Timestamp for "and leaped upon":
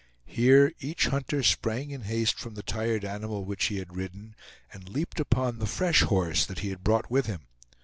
4.73-5.59